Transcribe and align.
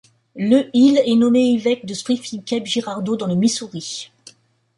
Le 0.35 0.67
il 0.73 0.97
est 0.97 1.13
nommé 1.15 1.51
évêque 1.53 1.85
de 1.85 1.93
Springfield-Cape 1.93 2.65
Girardeau 2.65 3.17
dans 3.17 3.27
le 3.27 3.35
Missouri. 3.35 4.11